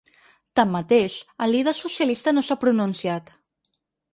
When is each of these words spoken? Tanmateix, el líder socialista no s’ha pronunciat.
Tanmateix, 0.59 1.17
el 1.47 1.53
líder 1.57 1.73
socialista 1.81 2.33
no 2.37 2.45
s’ha 2.49 2.59
pronunciat. 2.65 3.31